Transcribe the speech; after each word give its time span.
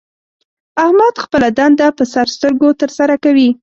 احمد 0.83 1.15
خپله 1.23 1.47
دنده 1.59 1.87
په 1.97 2.03
سر 2.13 2.27
سترګو 2.35 2.69
تر 2.81 2.89
سره 2.97 3.15
کوي. 3.23 3.49